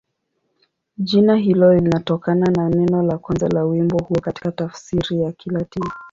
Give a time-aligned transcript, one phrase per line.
[0.97, 5.91] Jina hilo linatokana na neno la kwanza la wimbo huo katika tafsiri ya Kilatini.